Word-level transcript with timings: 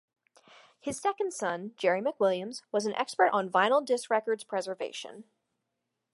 His 0.79 0.99
second 0.99 1.31
son, 1.31 1.75
Jerry 1.77 2.01
McWilliams, 2.01 2.63
was 2.71 2.87
an 2.87 2.95
expert 2.95 3.29
on 3.33 3.51
vinyl 3.51 3.85
disc 3.85 4.09
records 4.09 4.43
preservation. 4.43 5.25